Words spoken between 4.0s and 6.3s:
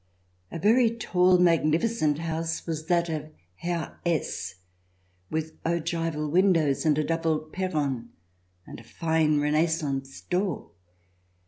S, with ogival